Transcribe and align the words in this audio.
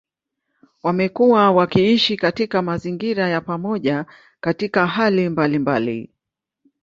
Wamekuwa 0.83 1.51
wakiishi 1.51 2.17
katika 2.17 2.61
mazingira 2.61 3.29
ya 3.29 3.41
pamoja 3.41 4.05
katika 4.39 4.87
hali 4.87 5.29
mbalimbali. 5.29 6.09